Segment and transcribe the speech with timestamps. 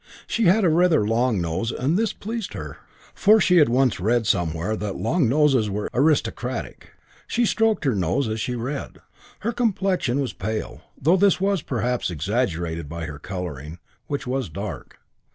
[0.25, 2.79] She had rather a long nose and this pleased her,
[3.13, 6.93] for she once read somewhere that long noses were aristocratic.
[7.27, 8.97] She stroked her nose as she read.
[9.41, 13.77] Her complexion was pale, though this was perhaps exaggerated by her colouring,
[14.07, 14.97] which was dark.